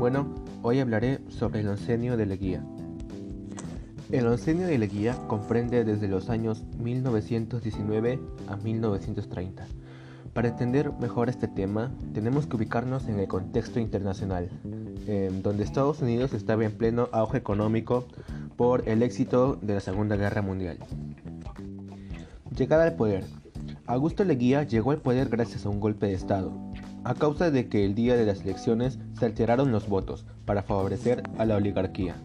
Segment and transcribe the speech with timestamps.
[0.00, 2.64] Bueno, hoy hablaré sobre el oncenio de Leguía.
[4.10, 8.18] El oncenio de Leguía comprende desde los años 1919
[8.48, 9.66] a 1930.
[10.32, 14.48] Para entender mejor este tema, tenemos que ubicarnos en el contexto internacional,
[15.42, 18.06] donde Estados Unidos estaba en pleno auge económico
[18.56, 20.78] por el éxito de la Segunda Guerra Mundial.
[22.56, 23.24] Llegada al poder.
[23.84, 26.54] Augusto Leguía llegó al poder gracias a un golpe de Estado,
[27.04, 31.22] a causa de que el día de las elecciones se alteraron los votos para favorecer
[31.38, 32.16] a la oligarquía.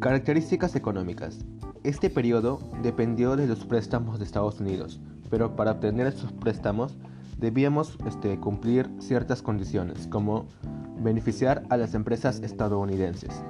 [0.00, 1.38] Características económicas.
[1.84, 6.96] Este periodo dependió de los préstamos de Estados Unidos, pero para obtener esos préstamos
[7.38, 10.46] debíamos este, cumplir ciertas condiciones, como
[11.00, 13.42] beneficiar a las empresas estadounidenses.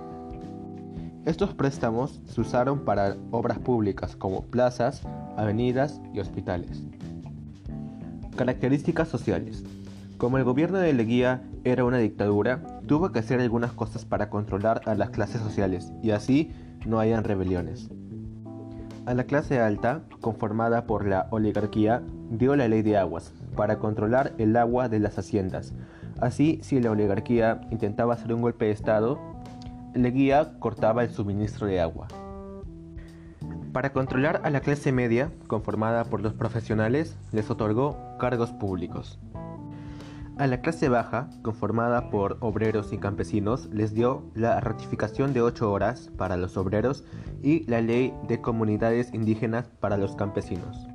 [1.25, 5.03] Estos préstamos se usaron para obras públicas como plazas,
[5.37, 6.83] avenidas y hospitales.
[8.39, 9.65] Características sociales.
[10.17, 14.81] Como el gobierno de Leguía era una dictadura, tuvo que hacer algunas cosas para controlar
[14.87, 16.53] a las clases sociales y así
[16.87, 17.91] no hayan rebeliones.
[19.07, 24.35] A la clase alta, conformada por la oligarquía, dio la ley de aguas para controlar
[24.39, 25.75] el agua de las haciendas.
[26.21, 29.19] Así, si la oligarquía intentaba hacer un golpe de Estado,
[29.95, 32.07] Leguía cortaba el suministro de agua.
[33.79, 39.21] Para controlar a la clase media, conformada por los profesionales, les otorgó cargos públicos.
[40.37, 45.71] A la clase baja, conformada por obreros y campesinos, les dio la ratificación de 8
[45.71, 47.05] horas para los obreros
[47.41, 50.89] y la ley de comunidades indígenas para los campesinos.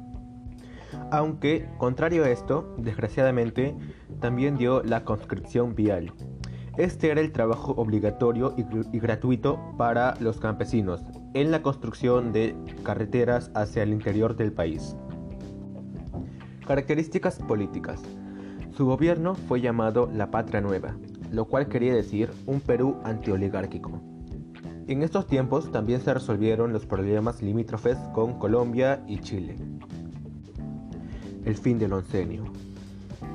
[1.10, 3.78] Aunque, contrario a esto, desgraciadamente,
[4.20, 6.12] también dio la conscripción vial.
[6.76, 13.52] Este era el trabajo obligatorio y, gratuito para los campesinos en la construcción de carreteras
[13.56, 14.96] hacia el interior del país.
[16.68, 18.02] Características políticas.
[18.76, 20.96] Su gobierno fue llamado la Patria Nueva,
[21.32, 24.02] lo cual quería decir un Perú antioligárquico.
[24.88, 29.56] En estos tiempos también se resolvieron los problemas limítrofes con Colombia y Chile.
[31.46, 32.44] El fin del oncenio.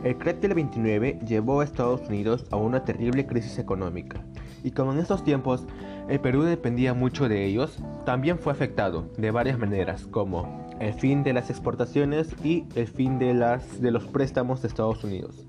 [0.04, 4.22] El crack del 29 llevó a Estados Unidos a una terrible crisis económica,
[4.62, 5.66] y como en estos tiempos
[6.08, 11.22] el Perú dependía mucho de ellos, también fue afectado de varias maneras, como el fin
[11.22, 15.46] de las exportaciones y el fin de, las, de los préstamos de Estados Unidos.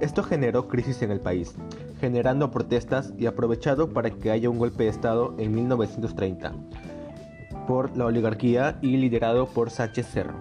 [0.00, 1.56] Esto generó crisis en el país,
[2.00, 6.52] generando protestas y aprovechado para que haya un golpe de Estado en 1930
[7.66, 10.38] por la oligarquía y liderado por Sánchez Cerro.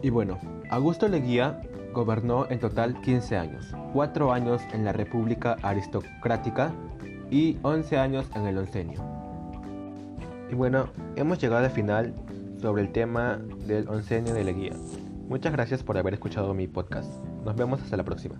[0.00, 0.38] Y bueno,
[0.70, 1.60] Augusto Leguía
[1.92, 6.72] gobernó en total 15 años, 4 años en la República Aristocrática
[7.30, 9.00] y 11 años en el oncenio.
[10.50, 12.14] Y bueno, hemos llegado al final
[12.60, 14.72] sobre el tema del oncenio de Leguía.
[15.28, 17.12] Muchas gracias por haber escuchado mi podcast.
[17.44, 18.36] Nos vemos hasta la próxima.